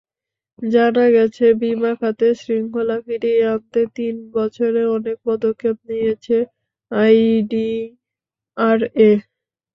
[0.65, 6.37] জানা গেছে, বিমা খাতে শৃঙ্খলা ফিরিয়ে আনতে তিন বছরে অনেক পদক্ষেপ নিয়েছে
[6.91, 7.91] আইডিআরএ।